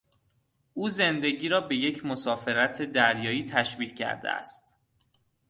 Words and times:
او 0.73 0.89
زندگی 0.89 1.49
را 1.49 1.61
به 1.61 1.75
یک 1.75 2.05
مسافرت 2.05 2.81
دریایی 2.81 3.45
تشبیه 3.45 3.89
کرده 3.93 4.29
است. 4.31 4.77